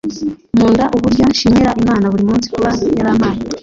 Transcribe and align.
nkunda 0.55 0.85
uburyo 0.95 1.23
nshimira 1.31 1.71
imana 1.81 2.05
buri 2.13 2.23
munsi 2.29 2.47
kuba 2.53 2.69
yarampaye. 2.97 3.39